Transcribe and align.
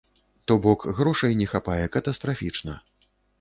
То 0.47 0.53
бок, 0.63 0.85
грошай 0.99 1.37
не 1.41 1.47
хапае 1.51 1.85
катастрафічна. 1.97 2.81